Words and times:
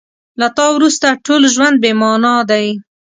له 0.39 0.47
تا 0.57 0.65
وروسته 0.75 1.07
ټول 1.25 1.41
ژوند 1.53 1.75
بې 1.83 1.91
مانا 1.99 2.35
دی. 2.49 2.67